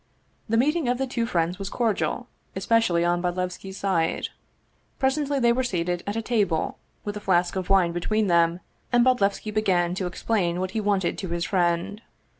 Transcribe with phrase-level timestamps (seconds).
[0.49, 4.29] The meeting of the two friends was cordial, especially on Bodlevski's side.
[4.97, 8.25] Pres ently they were seated at a table, with a flask of wine be tween
[8.25, 8.61] them,
[8.91, 12.01] and Bodlevski began to explain what he wanted to his friend.